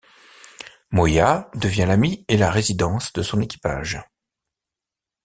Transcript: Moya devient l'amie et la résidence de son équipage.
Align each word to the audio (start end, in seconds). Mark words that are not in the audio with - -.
Moya 0.89 1.51
devient 1.53 1.85
l'amie 1.87 2.25
et 2.27 2.35
la 2.35 2.49
résidence 2.49 3.13
de 3.13 3.21
son 3.21 3.39
équipage. 3.39 3.99